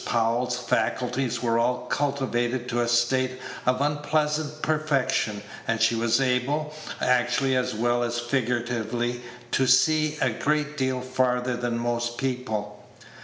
Powell's 0.03 0.57
faculties 0.57 1.43
were 1.43 1.59
all 1.59 1.81
cultivated 1.85 2.67
to 2.69 2.81
a 2.81 2.87
state 2.87 3.33
of 3.67 3.81
unpleasant 3.81 4.63
perfection, 4.63 5.43
and 5.67 5.79
she 5.79 5.93
was 5.93 6.19
able, 6.19 6.73
actually 6.99 7.55
as 7.55 7.75
well 7.75 8.01
as 8.01 8.19
figuratively, 8.19 9.21
to 9.51 9.67
see 9.67 10.17
a 10.19 10.31
great 10.31 10.75
deal 10.75 11.01
farther 11.01 11.55
than 11.55 11.77
most 11.77 12.17
people. 12.17 12.83